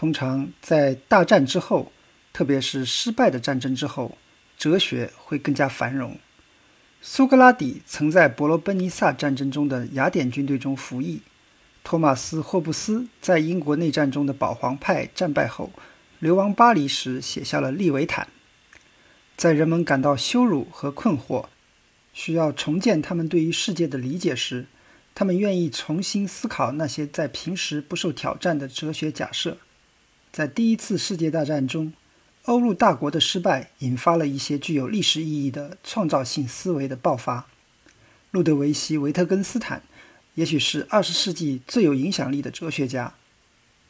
[0.00, 1.92] 通常在大战之后，
[2.32, 4.16] 特别是失败的战争之后，
[4.56, 6.16] 哲学会更加繁荣。
[7.02, 11.20] 苏格拉底曾在伯罗奔尼撒战争中的雅典军队中服役。
[11.84, 15.70] 托马斯·霍布斯在英国内战中的保皇派战败后，
[16.18, 18.26] 流亡巴黎时写下了《利维坦》。
[19.36, 21.44] 在人们感到羞辱和困惑，
[22.14, 24.64] 需要重建他们对于世界的理解时，
[25.14, 29.58] 他们愿意重新思考那些在平时不受挑战的哲学假设。
[30.32, 31.92] 在第一次世界大战中，
[32.44, 37.46] 欧陆大国的失败引发了一些具有历史意义的创造性思维的爆发。
[38.30, 39.82] 路德维希·维特根斯坦。
[40.36, 43.14] 也许是二十世纪最有影响力的哲学家，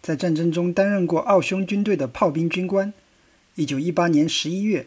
[0.01, 2.93] 在战争中担任过奥匈军队的炮兵军官。
[3.57, 4.87] 一九一八年十一月，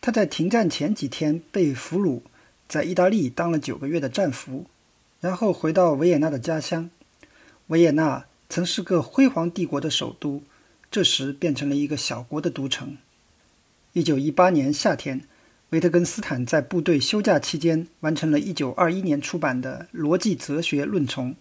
[0.00, 2.22] 他在停战前几天被俘虏，
[2.66, 4.64] 在意大利当了九个月的战俘，
[5.20, 6.88] 然后回到维也纳的家乡。
[7.66, 10.42] 维也纳曾是个辉煌帝国的首都，
[10.90, 12.96] 这时变成了一个小国的都城。
[13.92, 15.22] 一九一八年夏天。
[15.70, 21.32] 维特根斯坦在部队休假期间完成了1921年出版的《逻辑哲学论丛》。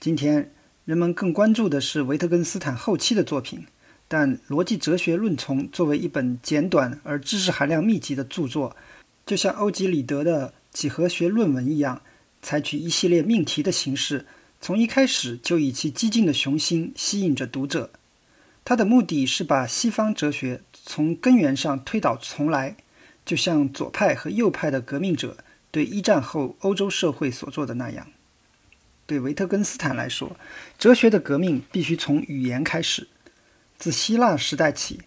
[0.00, 0.50] 今天，
[0.86, 3.66] 人们更关注的是维特根斯坦后期的作品，
[4.08, 8.74] 但《逻辑哲学论丛》作为一本简短而知识含量密集的著作，
[9.26, 12.00] 就像欧几里得的几何学论文一样，
[12.40, 14.24] 采取一系列命题的形式，
[14.58, 17.90] 从一开始就以其激进的雄心吸引着读者。
[18.64, 22.76] 他的目的是把西方哲学从根源上推倒重来。
[23.22, 25.36] 就像左派和右派的革命者
[25.70, 28.08] 对一战后欧洲社会所做的那样，
[29.06, 30.36] 对维特根斯坦来说，
[30.78, 33.06] 哲学的革命必须从语言开始。
[33.78, 35.02] 自希腊时代起，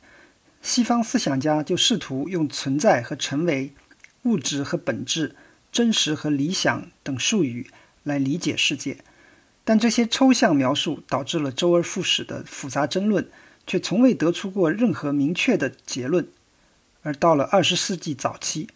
[0.62, 3.74] 西方思想家就试图用存在和成为、
[4.22, 5.36] 物质和本质、
[5.70, 7.70] 真实和理想等术语
[8.04, 9.00] 来理解世界，
[9.66, 13.28] 但这些抽象描述导致了周而复始的复杂争论，
[13.66, 16.28] 却从未得出过任何明确的结论。
[17.02, 18.70] 而到了二十世纪早期，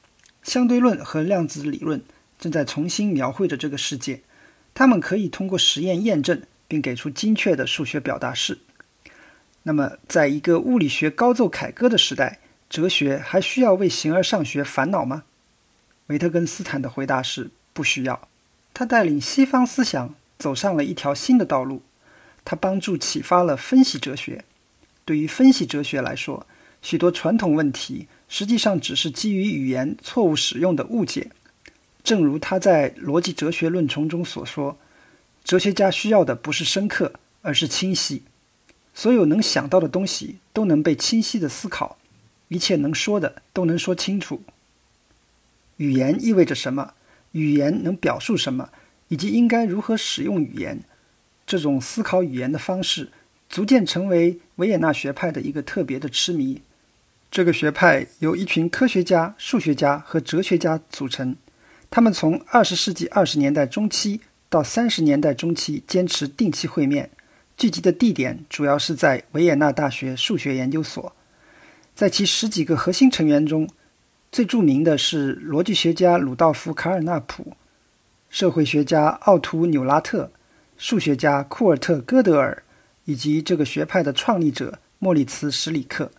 [0.43, 2.01] 相对论和量子理论
[2.37, 4.21] 正在重新描绘着这个世界。
[4.73, 8.59] 它们可以通过实验验证，并给出精确的数学表达式。
[9.63, 15.23] 那么，在一个物理学高奏凯歌的时代，哲学还需要为形而上学烦恼吗？
[16.07, 18.27] 维特根斯坦的回答是：不需要。
[18.73, 21.81] 他带领西方思想走上了一条新的道路。
[22.45, 24.45] 他帮助启发了分析哲学。
[25.07, 26.45] 对于分析哲学来说，
[26.81, 28.09] 许多传统问题。
[28.27, 31.31] 实际上只是基于语言错误使用的误解，
[32.03, 34.77] 正如他在《逻辑哲学论丛》中所说
[35.45, 38.23] ：“哲学家需要的不是深刻，而是清晰。
[38.93, 41.97] 所有能想到的东西都能被清晰的思考，
[42.49, 44.41] 一切能说的都能说清楚。
[45.77, 46.95] 语言意味着什么？
[47.31, 48.71] 语言能表述什么？
[49.07, 50.81] 以及应该如何使用语言？
[51.45, 53.09] 这种思考语言的方式，
[53.49, 56.61] 逐渐成为维也纳学派的一个特别的痴迷。”
[57.29, 61.35] 这个学派由一群科学家、数学家和哲学家组成。
[61.89, 67.09] 他们从二十世纪二十年代中期到三十年代中期坚持定期会面，
[67.57, 71.13] 聚集的地点主要是在维也纳大学数学研究所。
[71.95, 73.67] 在其十几个核心成员中，
[74.31, 77.55] 最著名的是逻辑学家鲁道夫·卡尔纳普、
[78.29, 80.31] 社会学家奥图·纽拉特、
[80.77, 82.63] 数学家库尔特·戈德尔
[83.07, 86.11] 以及这个学派的创立者莫里茨·史里克。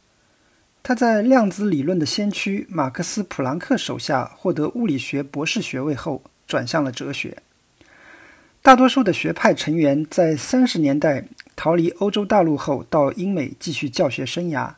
[0.82, 7.36] 他在量子理论的先驱马克思·普朗克手下获得物理学博士学位后，转向了哲学。
[8.62, 11.22] 大多数的学派成员在三十年代
[11.54, 14.72] 逃离欧洲大陆后，到英美继续教学生涯。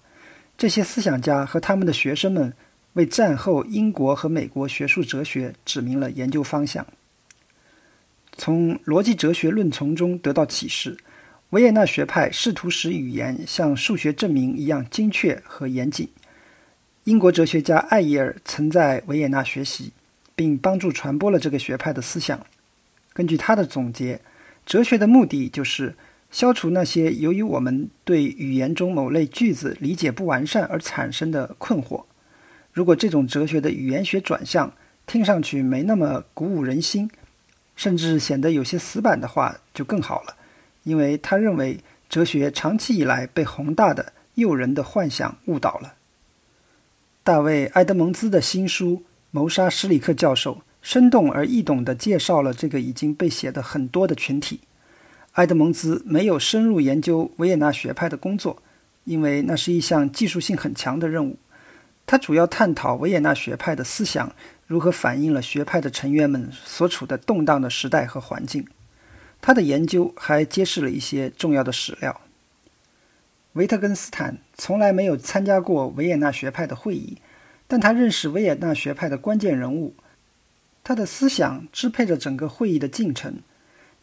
[0.58, 2.52] 这些思想家和他们的学生们
[2.94, 6.84] 为战后英国和美国学术哲学指明了研究方向。
[8.36, 10.96] 从《逻辑哲学论丛》中得到启示。
[11.50, 16.08] 维也纳学派试图使语言像数学证明一样精确和严谨。
[17.04, 19.92] 英国哲学家艾耶尔曾在维也纳学习，
[20.36, 22.38] 并帮助传播了这个学派的思想。
[23.12, 24.20] 根据他的总结，
[24.64, 25.96] 哲学的目的就是
[26.30, 32.04] 消除那些由于我们对语言中某类句子理解不完善而产生的困惑。
[32.72, 34.72] 如果这种哲学的语言学转向
[35.04, 37.10] 听上去没那么鼓舞人心，
[37.74, 40.36] 甚至显得有些死板的话，就更好了。
[40.82, 41.78] 因为他认为
[42.08, 45.94] 哲学长期以来被宏大的、诱人的幻想误导了。
[47.22, 48.96] 大卫·埃德蒙兹的新书
[49.30, 54.60] 《谋杀施里克教授》生动而易懂地介绍了这个已经被写的很多的群体。
[55.32, 58.62] 埃德蒙兹没有深入研究维也纳学派的工作，
[59.04, 61.38] 因为那是一项技术性很强的任务。
[62.06, 64.34] 他主要探讨维也纳学派的思想
[64.66, 68.66] 如何反映了学派的成员们所处的动荡的时代和环境。
[69.40, 72.20] 他的研究还揭示了一些重要的史料。
[73.54, 77.18] 维特根斯坦从来没有参加过维也纳学派的会议，
[77.66, 79.94] 但他认识维也纳学派的关键人物，
[80.84, 83.38] 他的思想支配着整个会议的进程。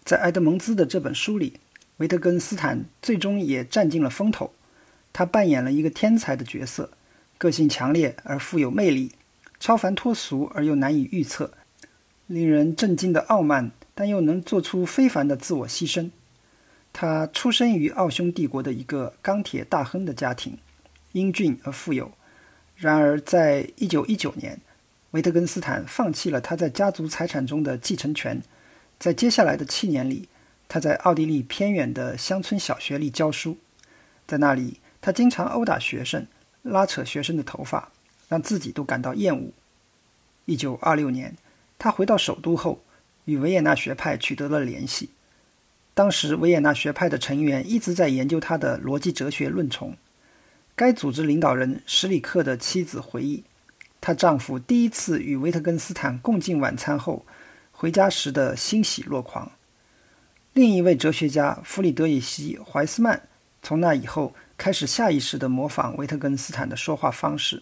[0.03, 1.59] 在埃德蒙兹的这本书里，
[1.97, 4.53] 维特根斯坦最终也占尽了风头。
[5.13, 6.91] 他扮演了一个天才的角色，
[7.37, 9.13] 个性强烈而富有魅力，
[9.59, 11.51] 超凡脱俗而又难以预测，
[12.27, 16.11] 令人震惊的傲慢，但又能做出非凡的自我牺牲。
[16.93, 20.59] 他出生于奥匈帝国的一个钢铁大亨的家庭，
[21.13, 22.11] 英俊而富有。
[22.75, 24.61] 然而，在一九一九年，
[25.11, 28.39] 维特根斯坦放弃了他在家族财产中的继承权。
[28.99, 30.29] 在接下来的七年里，
[30.69, 33.57] 他在奥地利偏远的乡村小学里教书。
[34.27, 36.27] 在那里，他经常殴打学生，
[36.61, 37.91] 拉扯学生的头发，
[38.29, 39.51] 让自己都感到厌恶。
[40.45, 41.35] 一九二六年，
[41.79, 42.83] 他回到首都后，
[43.27, 45.11] 与维也纳学派取得了联系。
[45.93, 49.95] 当时，维也纳学派的成员一直在研究他的逻辑哲学论丛。
[50.75, 53.43] 该组织领导人史里克的妻子回忆，
[54.01, 57.25] 她丈夫第一次与维特根斯坦共进晚餐后。
[57.79, 59.51] 回家时的欣喜若狂。
[60.53, 63.21] 另一位哲学家弗里德里希·怀斯曼
[63.61, 67.61] 从那以后开始下意识地模仿维特根斯坦的说话方式。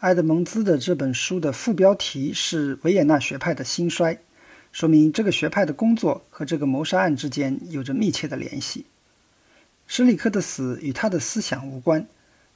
[0.00, 4.18] 埃德蒙兹的这本书的副标题是“维也纳学派的兴衰”，
[4.72, 8.86] 说明这个学派的工作和这个谋杀案之间有着密切的联系。
[9.86, 12.06] 史里克的死与他的思想无关，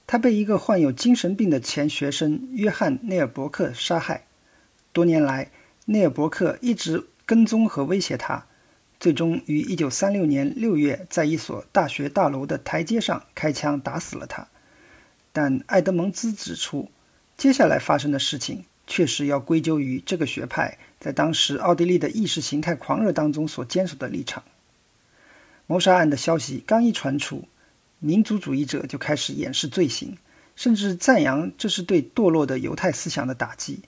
[0.06, 4.26] 他被一个患有精神病的前学生约翰内尔伯克杀害。
[4.92, 5.50] 多年来，
[5.86, 8.46] 内尔伯克一直跟踪和威胁他，
[9.00, 14.46] 最终于1936年6月在一所大学大楼的台阶上开枪打死了他。
[15.32, 16.88] 但艾德蒙兹指出，
[17.36, 24.42] 接下来发生的事情确实要归咎于这个学派在当时奥地利的意识形态狂热当中所坚守的立场。
[25.66, 27.46] 谋杀案的消息刚一传出，
[27.98, 30.16] 民族主义者就开始掩饰罪行，
[30.56, 33.80] 甚至赞扬这是对堕落的犹太思想的打击。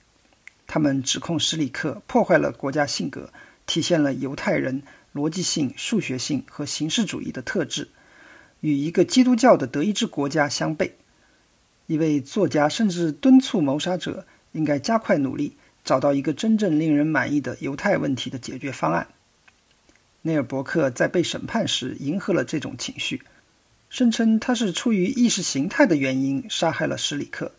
[0.67, 3.31] 他们指控史里克破坏了国家性格，
[3.65, 4.83] 体现了犹太人
[5.15, 7.87] 逻辑性、数学性和形式主义的特质，
[8.59, 10.91] 与一个基督教的德意志国家相悖。
[11.87, 15.56] 一位作家甚至敦促谋杀者应该加快努力，
[15.87, 19.07] 找到一个真正令人满意的犹太问题的解决方案。
[20.23, 23.21] 内尔伯克在被审判时迎合了这种情绪，
[23.89, 27.53] 声称他是出于意识形态的原因杀害了史里克。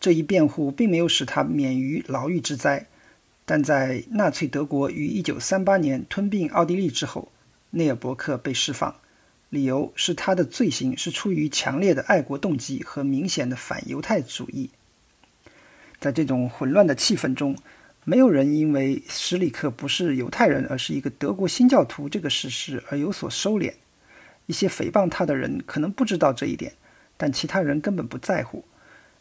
[0.00, 2.86] 这一辩护并没有使他免于牢狱之灾，
[3.44, 7.30] 但在纳粹德国于1938年吞并奥地利之后，
[7.72, 8.94] 内尔伯克被释放，
[9.50, 14.70] 理由是他的罪行是出于强烈的爱国动机和明显的反犹太主义。
[16.00, 17.56] 在这种混乱的气氛中，
[18.04, 23.72] 没有人因为史里克不是犹太人，而是一个德国新教徒这个事实而有所收敛。
[24.46, 26.72] 一些诽谤他的人可能不知道这一点，
[27.16, 28.64] 但其他人根本不在乎。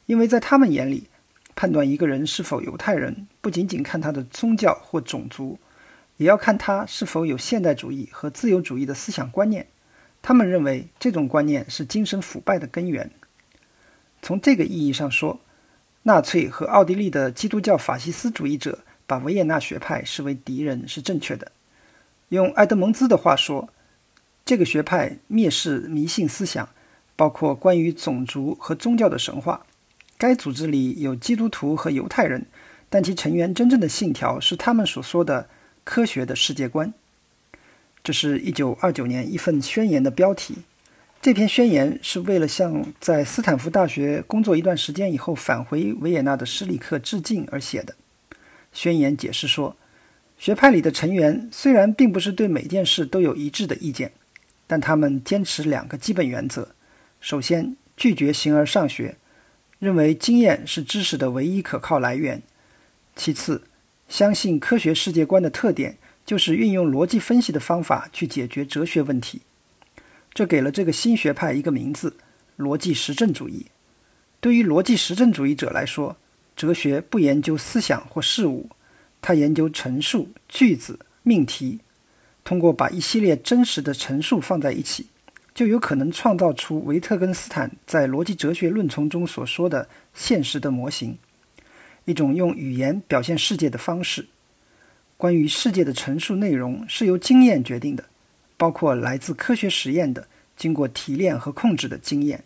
[0.05, 1.09] 因为在他们眼里，
[1.53, 5.59] 判断一个人是否犹太人，不仅仅看他的宗教或种族，
[6.15, 9.67] 也要看他是否有现代主义和自由主义的思想观念。
[10.21, 13.11] 他们认为这种观念是精神腐败的根源。
[14.21, 15.41] 从这个意义上说，
[16.07, 21.51] 纳粹和奥地利的基督教法西斯主义者把维也纳学派视为敌人是正确的。
[22.29, 23.67] 用埃德蒙兹的话说，
[24.45, 26.69] 这个学派蔑视迷信思想，
[27.17, 29.65] 包括关于种族和宗教的神话。
[30.17, 32.45] 该组织里有基督徒和犹太人，
[32.89, 35.49] 但其成员真正的信条是他们所说的
[35.83, 36.93] 科学的世界观。
[38.01, 40.59] 这是一九二九年一份宣言的标题。
[41.27, 47.97] 这篇宣言是为了向在斯坦福大学工作一段时间以后返回维也纳的施里克致敬而写的。
[48.71, 49.75] 宣言解释说，
[50.37, 54.13] 学派里的成员虽然并不是对每件事都有一致的意见，
[54.67, 56.69] 但他们坚持两个基本原则：
[57.19, 59.17] 首先，拒绝形而上学。
[59.79, 62.41] 认为经验是知识的唯一可靠来源。
[63.17, 63.63] 其次，
[64.07, 69.41] 相信科学世界观的特点就是运用逻辑分析的方法去解决哲学问题。
[70.37, 72.15] 这给了这个新学派一个名字——
[72.59, 73.65] 逻辑实证主义。
[74.39, 76.15] 对于逻辑实证主义者来说，
[76.55, 78.69] 哲学不研究思想或事物，
[79.19, 81.79] 它研究陈述、句子、命题，
[82.43, 85.07] 通过把一系列真实的陈述放在一起。
[85.55, 91.17] 就有可能创造出维特根斯坦在《逻辑哲学论丛》中所说的现实的模型，
[92.05, 94.27] 一种用语言表现世界的方式。
[95.17, 98.05] 关于世界的陈述内容是由经验决定的，
[98.57, 102.43] 包括来自科学实验的、经过提炼和控制的经验。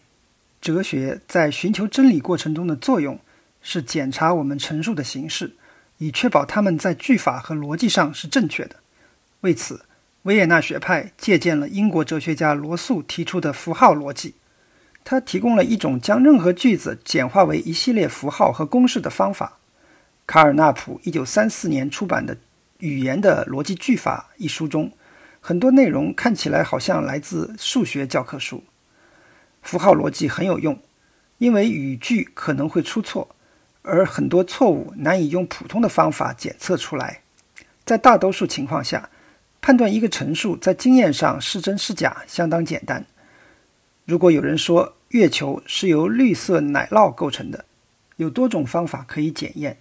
[0.62, 3.18] 哲学在寻求真理过程中的作用
[3.62, 5.56] 是检查我们陈述的形式，
[5.98, 8.76] 以确保它们在句法和逻辑上是正确的。
[9.40, 9.86] 为此。
[10.26, 14.36] 维也纳学派借鉴了英国哲学家罗素提出的符号逻辑，
[15.04, 19.58] 他提供了一种将任何句子简化为一系列符号和公式的方法。
[20.28, 22.36] 卡尔纳普1934年出版的
[22.78, 24.92] 《语言的逻辑句法》一书中，
[25.44, 28.64] 很多内容看起来好像来自数学教科书。
[29.64, 30.80] 符号逻辑很有用，
[31.40, 33.36] 因为语句可能会出错，
[33.82, 37.22] 而很多错误难以用普通的方法检测出来。
[37.84, 39.10] 在大多数情况下，
[39.60, 43.04] 判断一个陈述在经验上是真是假相当简单。
[44.06, 47.66] 如果有人说月球是由绿色奶酪构成的，
[48.18, 49.80] 有多种方法可以检验。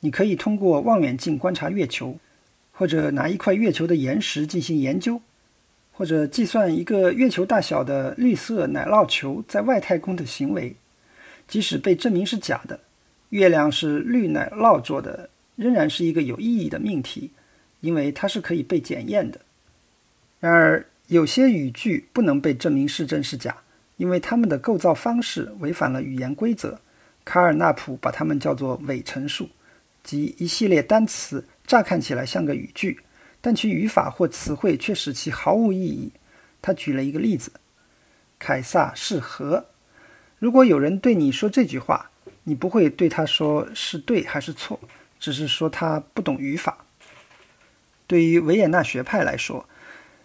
[0.00, 2.18] 你可以通过望远镜观察月球，
[2.72, 5.20] 或者拿一块月球的岩石进行研究，
[5.92, 10.74] 或者计算一个月球大小的绿色奶酪球在外太空的行为。
[11.46, 12.80] 即使被证明是假的，
[13.28, 17.30] 月亮是绿奶酪做的，仍然是一个有意义的命题，
[17.80, 19.40] 因为它是可以被检验的。
[20.40, 23.54] 然而，有些语句不能被证明是真是假，
[23.96, 26.80] 因为它们的构造方式违反了语言规则。
[27.24, 29.48] 卡尔纳普把它们叫做伪陈述。
[30.02, 33.00] 即一系列单词，乍看起来像个语句，
[33.40, 36.12] 但其语法或词汇却使其毫无意义。
[36.60, 37.52] 他举了一个例子
[38.38, 39.66] ：“凯撒是和。”
[40.38, 42.10] 如果有人对你说这句话，
[42.44, 44.78] 你不会对他说是对还是错，
[45.20, 46.84] 只是说他不懂语法。
[48.06, 49.68] 对于维也纳学派来说，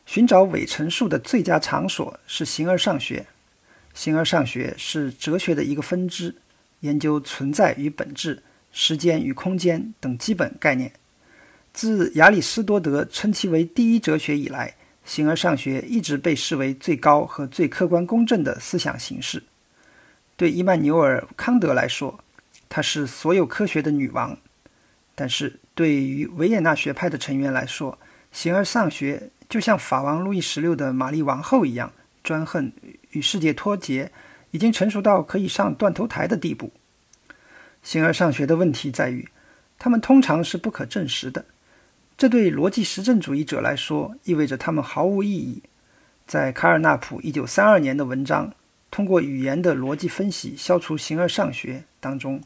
[0.05, 3.27] 寻找伪陈述的最佳场所是形而上学。
[3.93, 6.35] 形而上学是哲学的一个分支，
[6.81, 8.43] 研究存在与本质。
[8.71, 10.91] 时间与空间等基本概念，
[11.77, 14.73] 自亚里士多德称其为第一哲学以来，
[15.05, 19.43] 形而上学一直被视为最高和最客观公正的思想形式。
[20.35, 22.19] 对伊曼纽尔·康德来说，
[22.67, 24.35] 她是所有科学的女王；
[25.13, 27.99] 但是对于维也纳学派的成员来说，
[28.31, 31.93] 形而上学就像法王路易十六的玛丽王后一样，
[32.23, 32.71] 专横
[33.11, 34.11] 与世界脱节，
[34.49, 36.71] 已经成熟到可以上断头台的地步。
[37.83, 39.29] 形而上学的问题在于，
[39.77, 41.45] 他们通常是不可证实的。
[42.17, 45.61] 这对逻辑实证主义者来说，意味着他们毫无意义。
[46.25, 48.49] 在卡尔纳普1932年的文章
[48.89, 52.41] 《通过语言的逻辑分析消除形而上学》当中，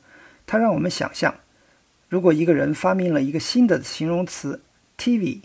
[0.45, 1.33] 他让我们想象：
[2.09, 4.61] 如果一个人发明了一个新的形容词
[4.97, 5.43] “TV”，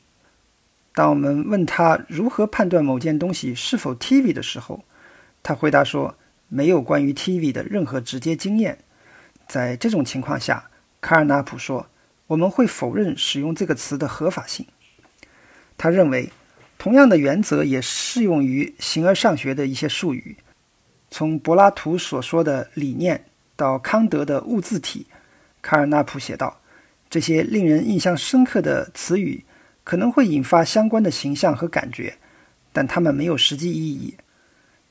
[0.92, 4.82] 当我们问他如何判断某件东西是否 TV 的时候，
[5.44, 6.16] 他回答说
[6.50, 8.78] ：“没有关于 TV 的任何直接经验。”
[9.46, 10.68] 在这种情况下，
[11.00, 11.86] 卡尔纳普说
[12.28, 14.66] ：“我们会否认使用这个词的合法性。”
[15.78, 16.30] 他认为，
[16.78, 20.36] 同样的原则也适用于形而上学的一些术语。
[21.10, 25.06] 从柏拉图所说的理念到康德的物自体，
[25.62, 26.60] 卡尔纳普写道
[27.08, 29.44] ：“这些令人印象深刻的词语
[29.84, 32.18] 可能会引发相关的形象和感觉，
[32.72, 34.16] 但它们没有实际意义，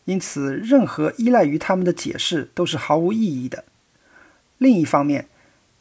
[0.05, 3.65] 因此任何依赖于他们的解释都是毫无意义的。”
[4.57, 5.27] 另一方面，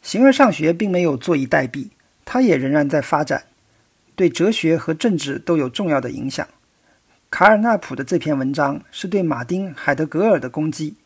[0.05, 1.89] 形而上学并没有坐以待毙，
[2.27, 3.45] 它也仍然在发展，
[4.15, 6.47] 对哲学和政治都有重要的影响。
[7.31, 10.97] 卡尔纳普的这篇文章是对马丁·海德格尔的攻击。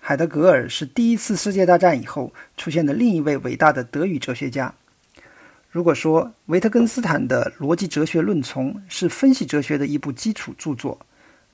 [0.00, 4.74] 海德格尔是第一次世界大战以后出现的另一位伟大的德语哲学家。
[5.70, 10.98] 如果说维特根斯坦的《逻辑哲学论丛》是分析哲学的一部基础著作，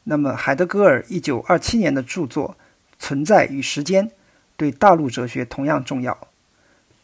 [0.05, 2.57] 那么海德格尔1927年的著作
[2.99, 4.09] 《存在与时间》。
[4.57, 6.30] 对大陆哲学同样重要。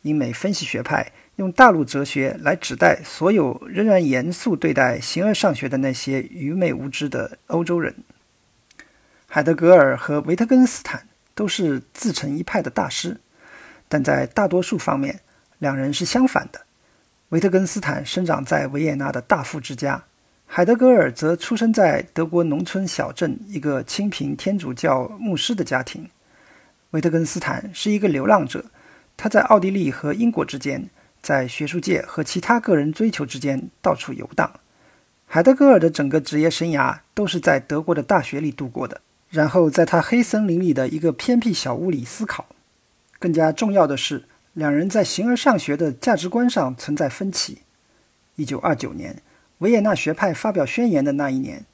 [0.07, 7.95] 英美分析学派用大陆哲学来指代所有仍然严肃对待形而上学的那些愚昧无知的欧洲人。
[9.27, 13.21] 海德格尔和维特根斯坦都是自成一派的大师，
[13.89, 15.21] 但在大多数方面，
[15.59, 16.63] 两人是相反的。
[17.31, 20.05] 维特根斯坦生长在维也纳的大富之家，
[20.47, 26.09] 海德格尔则出生在德国农村小镇一个清贫天主教牧师的家庭。
[26.93, 28.65] 维特根斯坦是一个流浪者，
[29.17, 30.89] 他在奥地利和英国之间，
[31.23, 34.61] 在学术界和其他个人追求之间到处游荡。
[35.27, 42.47] 海德格尔的整个职业生涯都是在德国的大学里度过的，然后在他黑森林里的一个偏僻小屋里思考。
[43.19, 47.63] 更加重要的是，两人在形而上学的价值观上存在分歧。
[48.37, 49.23] 1929年，
[49.59, 51.65] 维也纳学派发表宣言的那一年，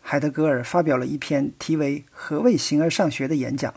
[0.00, 3.74] 海德格尔发表了一篇题为《何谓形而上学》的演讲。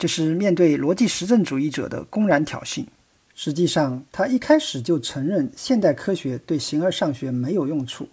[0.00, 2.86] 这是面对逻辑实证主义者的公然挑衅。
[3.34, 8.08] 实际上，他一开始就承认现代科学对形而上学没有用处。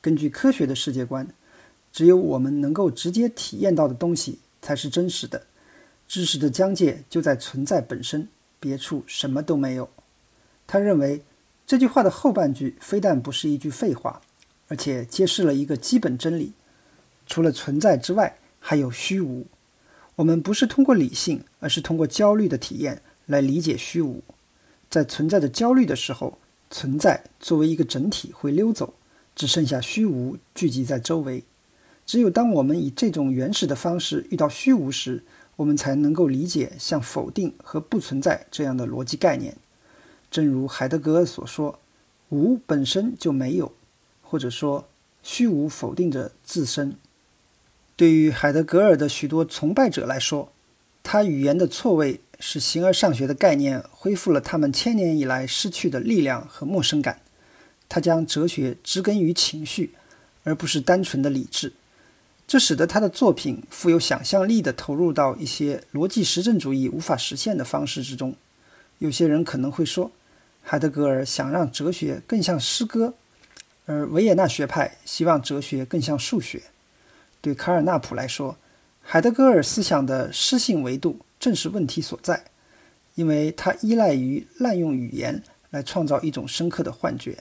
[0.00, 1.28] 根据科学的世界观，
[1.92, 5.42] 只有我们能够直接体验到的东西才是真实的。
[6.06, 8.26] 知识的疆界就在存在本身，
[8.58, 9.90] 别处什么都没有。
[10.66, 11.20] 他认为
[11.66, 14.22] 这句话的后半句非但不是一句废话，
[14.68, 16.54] 而且揭示了一个基本真理：
[17.26, 19.46] 除了存在之外，还有虚无。
[20.18, 24.24] 我们不是通过理性，而是通过焦虑的体验来理解虚无。
[24.90, 26.38] 在存在着焦虑的时候，
[26.70, 28.94] 存在作为一个整体会溜走，
[29.36, 31.44] 只剩下虚无聚集在周围。
[32.04, 35.22] 只有当我们以这种原始的方式遇到虚无时，
[35.54, 39.56] 我们才能够理解像否定和不存在这样的逻辑概念。
[40.32, 41.78] 正如海德格尔所说
[42.30, 43.72] ：“无本身就没有。”
[44.22, 44.88] 或者说，
[45.22, 46.96] 虚无否定着自身。
[47.98, 50.52] 对于海德格尔的许多崇拜者来说，
[51.02, 57.20] 他语言的错位使形而上学的概念恢复了他们千年以来失去的力量和陌生感。
[57.88, 59.94] 他将哲学植根于情绪，
[60.44, 61.72] 而不是单纯的理智，
[62.46, 68.36] 这使得他的作品富有想象力地投入到一些逻辑实证主义无法实现的方式之中。
[68.98, 70.12] 有些人可能会说，
[70.62, 73.14] 海德格尔想让哲学更像诗歌。
[73.86, 76.62] 而维也纳学派希望哲学更像数学。
[77.40, 78.56] 对卡尔纳普来说，
[79.00, 82.44] 海德格尔思想的诗性维度正是问题所在，
[83.14, 87.38] 因为他依赖于滥用语言来创造一种深刻的幻觉。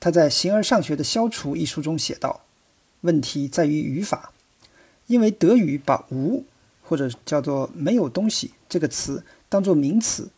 [0.00, 2.42] 他在《形而上学的消除》一书中写道
[3.02, 4.32] ：“问题在于语法，
[5.06, 6.44] 因为德语把‘无’
[6.82, 10.30] 或者叫做‘没有东西’这个词当作名词，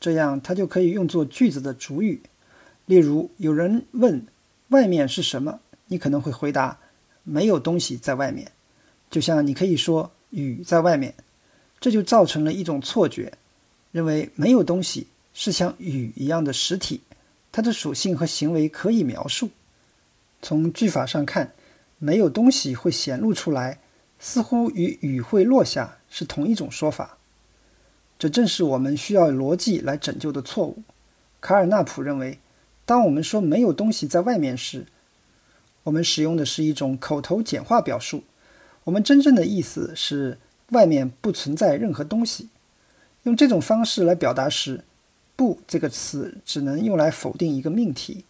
[0.00, 2.22] 这样它就可以用作句子的主语。”
[2.86, 4.26] 例如，有人问
[4.68, 6.78] “外面是什么”，你可能会回答
[7.24, 8.52] “没有东西在外面”。
[9.10, 11.14] 就像你可以说“雨在外面”，
[11.80, 13.32] 这就造成了一种错觉，
[13.90, 17.00] 认为没有东西是像雨一样的实体，
[17.50, 19.50] 它的属性和行为可以描述。
[20.40, 21.52] 从句法上看
[21.98, 23.78] ，“没有东西会显露出来”，
[24.18, 27.18] 似乎与“雨会落下”是同一种说法。
[28.18, 30.82] 这正是我们需要逻辑来拯救的错误。
[31.40, 32.38] 卡尔纳普认为。
[32.84, 34.86] 当我们说没有东西在外面时，
[35.84, 38.24] 我们使用的是一种口头简化表述。
[38.84, 40.38] 我们真正的意思是
[40.70, 42.48] 外面不存在任何东西。
[43.24, 44.84] 用这种方式来表达时
[45.36, 48.24] ，“不”这个词只能用来否定一个命题。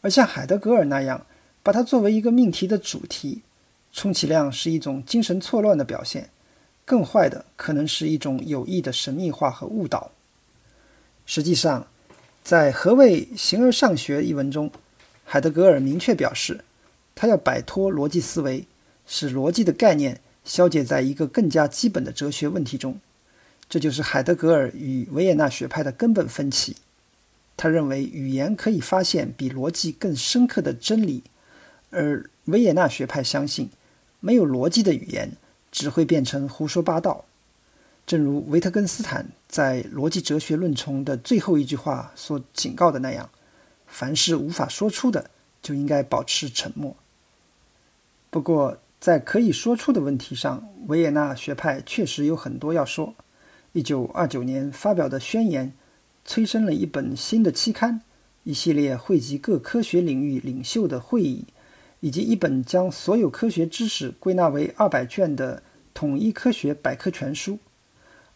[0.00, 1.26] 而像海德格尔那样
[1.62, 3.42] 把它作为一个命题的主题，
[3.92, 6.30] 充其量是一种精神错乱的表现。
[6.84, 10.10] 更坏的可能是一种有意的神秘化和误导。
[11.26, 11.86] 实际上。
[12.42, 14.70] 在《何谓形而上学》一文中，
[15.24, 16.64] 海德格尔明确表示，
[17.20, 18.66] 他要摆脱逻辑思维，
[19.06, 22.98] 使逻辑的概念消解在一个更加基本的哲学问题中。
[23.68, 26.76] 这就是海德格尔与维也纳学派的根本分歧。
[27.58, 31.22] 他认为语言可以发现比逻辑更深刻的真理，
[31.90, 33.68] 而维也纳学派相信，
[34.20, 35.32] 没有逻辑的语言
[35.70, 37.26] 只会变成胡说八道。
[38.06, 43.28] 正如维特根斯坦在《逻辑哲学论》中的最后一句话所警告的那样
[43.86, 45.28] ：“凡是无法说出的，
[45.60, 46.96] 就应该保持沉默。”
[48.30, 53.14] 不过，在可以说出的问题上，维也纳学派确实有很多要说。
[53.74, 55.72] 1929年发表的宣言，
[56.24, 58.02] 催生了一本新的期刊，
[58.44, 61.44] 一系列汇集各科学领域领袖的会议，
[61.98, 65.62] 以及一本将所有科学知识归纳为二百卷的
[65.92, 67.58] 统一科学百科全书。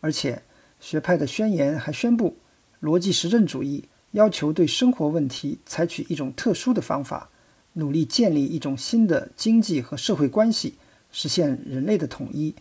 [0.00, 0.42] 而且，
[0.80, 2.36] 学派的宣言还宣布，
[2.82, 7.30] 逻辑实证主义要求对生活问题采取一种特殊的方法，
[7.74, 10.74] 努力建立一种新的经济和社会关系，
[11.12, 12.54] 实现人类的统一，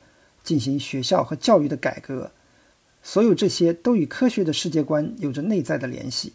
[0.43, 2.31] 进行学校和教育的改革。
[3.01, 6.33] 所有这些都与科学的世界观有着内在的联系。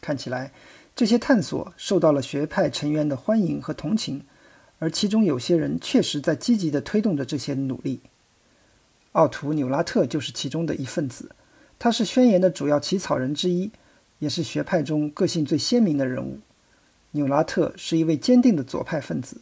[0.00, 0.52] 看起来，
[0.94, 4.22] 这些探索受到了学派成员的欢迎和同情，
[4.78, 8.00] 而其中有些人确实在积极地推动着这些努力。
[9.12, 11.30] 奥图·纽拉特就是其中的一份子，
[11.78, 13.70] 他是宣言的主要起草人之一，
[14.18, 16.38] 也是学派中个性最鲜明的人物。
[17.16, 19.40] 纽拉特是一位坚定的左派分子，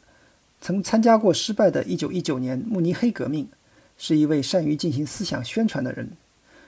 [0.60, 3.48] 曾参加过失败的1919年慕尼黑革命，
[3.96, 6.10] 是一位善于进行思想宣传的人。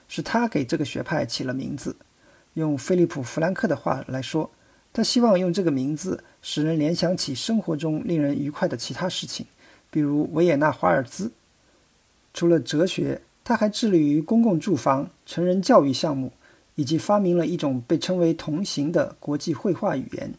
[0.07, 1.95] 是他给这个学派起了名字。
[2.55, 4.49] 用菲利普·弗兰克的话来说，
[4.91, 9.45] 他希望用这个名字使人联想起生活中令人愉快的其他事情，
[9.91, 11.31] 比如维也纳华尔兹。
[12.33, 16.31] 除了哲学，他还致力于公共住房、成人教育项目，
[16.73, 20.33] 以及发明了一种被称为“同行”的国际绘画语言，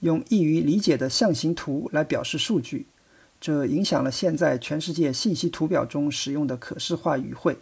[0.00, 2.86] 用易于理解的象形图来表示数据。
[3.40, 7.56] 这影响了现在全世界信息图表中使用的可视化语汇。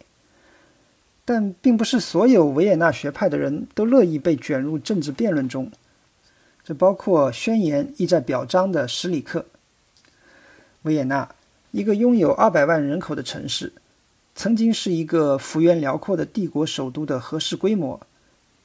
[1.23, 5.71] 但并不是所有维也纳学派的人都乐意被卷入政治辩论中，
[6.63, 9.45] 这包括宣言意在表彰的史里克。
[10.83, 11.29] 维也纳。
[11.71, 13.73] 一个拥有二百万人口的城市，
[14.33, 17.99] 曾经是一个幅员辽阔的帝国首都的合适规模，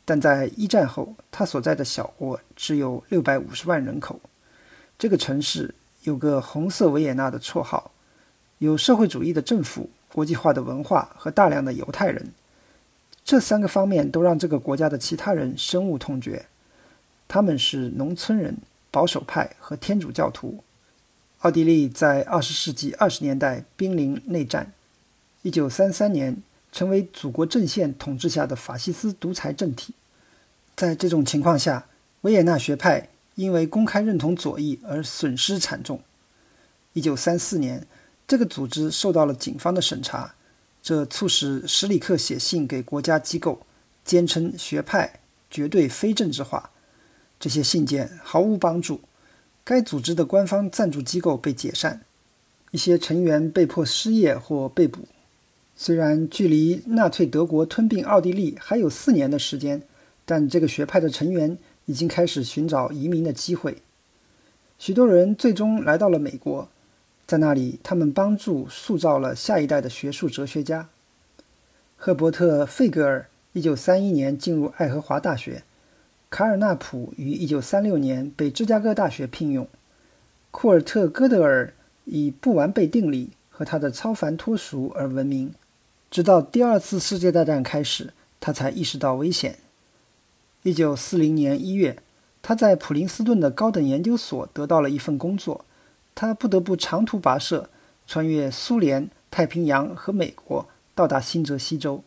[0.04, 4.20] 但在一战后，他所在的小国只有六百五十万人口。
[4.98, 7.92] 这个城市有个“红色维也纳”的绰号，
[8.58, 12.32] 有社会主义的政府、国际化的文化和大量的犹太人。
[13.24, 16.46] 这三个方面都让这个国家的其他人深恶痛绝。
[17.28, 18.58] 他们是农村人、
[18.90, 20.62] 保守派和天主教徒。
[21.38, 24.72] 奥地利在二十世纪二十年代濒临内战。
[25.42, 26.36] 一九三三年，
[26.72, 29.94] 成为祖国阵线统治下的法西斯独裁政体。
[30.74, 31.86] 在这种情况下，
[32.22, 36.00] 维也纳学派因为公开认同左翼而损失惨重。
[36.94, 37.86] 一九三四年，
[38.26, 40.34] 这个组织受到了警方的审查，
[40.82, 43.66] 这促使史里克写信给国家机构，
[44.04, 46.70] 坚称学派绝对非政治化。
[47.38, 49.00] 这些信件毫无帮助，
[49.64, 52.02] 该组织的官方赞助机构被解散，
[52.70, 55.06] 一些成员被迫失业或被捕。
[55.74, 59.82] 虽然距离纳粹德国吞并奥地利还有四年的时间，
[60.24, 63.78] 但这个学派的成员已经开始寻找移民的机会。
[64.78, 66.68] 许多人最终来到了美国，
[67.26, 70.88] 在那里，他们帮助塑造了下一代的学术哲学家。
[71.96, 75.62] 赫伯特·费格尔1931年进入爱荷华大学，
[76.30, 79.66] 卡尔纳普于1936年被芝加哥大学聘用。
[80.50, 81.72] 库尔特·戈德尔
[82.04, 85.52] 以不完备定理和他的超凡脱俗而闻名。
[86.12, 89.58] 直到第二次世界大战开始，他才意识到危险。
[90.62, 92.02] 一九四零年一月，
[92.42, 95.64] 他在普林斯顿的高等研究所得到了一份工作，
[96.14, 97.70] 他不得不长途跋涉，
[98.06, 102.04] 穿越苏联、太平洋和美国，到达新泽西州。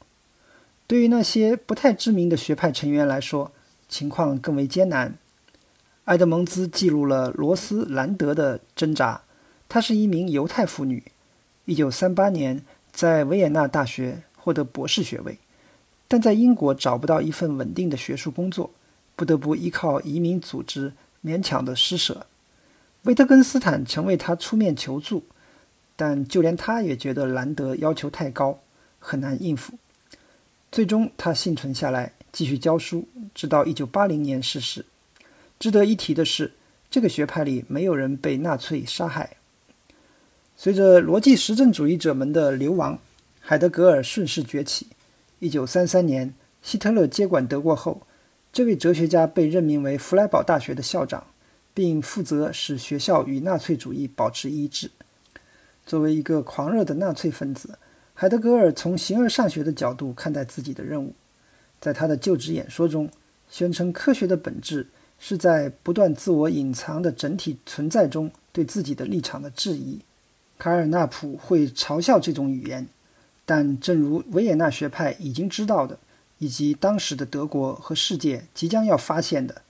[0.86, 3.52] 对于那些不太知名的学派成员来说，
[3.90, 5.18] 情况更为艰难。
[6.04, 9.24] 埃德蒙兹记录了罗斯兰德的挣扎。
[9.68, 11.12] 她是一名犹太妇女。
[11.66, 12.64] 一九三八年。
[12.96, 15.38] 在维也纳大学获得博士学位，
[16.08, 18.72] 但在英国找不到一份稳定的学术工作，
[19.18, 22.26] 不得不依靠移民组织勉强的施舍。
[23.04, 25.26] 维特根斯坦曾为他出面求助，
[25.98, 28.58] 但就连他也觉得兰德要求太高，
[28.98, 29.74] 很难应付。
[30.72, 34.86] 最终，他幸存下来，继续教书，直到1980年逝世。
[35.60, 36.54] 值得一提的是，
[36.90, 39.36] 这个学派里没有人被纳粹杀害。
[40.58, 42.98] 随着逻辑实证主义者们的流亡，
[43.42, 44.88] 海德格尔顺势崛起。
[45.42, 48.02] 1933年，希特勒接管德国后，
[48.54, 51.28] 这位哲学家被任命为弗莱堡大学的校长，
[51.74, 54.90] 并负责使学校与纳粹主义保持一致。
[55.86, 57.78] 作为一个狂热的纳粹分子，
[58.14, 61.14] 海德格尔从形而上学的角度看待自己的任务。
[61.82, 63.10] 在他的就职演说中，
[63.50, 64.88] 宣称科学的本质
[65.20, 70.00] 是在不断自我隐藏的整体存在中对自己的立场的质疑。
[70.58, 72.88] 卡尔纳普会嘲笑这种语言，
[73.46, 76.00] 但正如维也纳学派已经知道的，
[76.40, 79.62] 以及当时的德国和世界即将要发现的，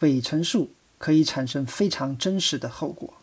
[0.00, 3.14] 伪陈述可以产生非常真实的后果。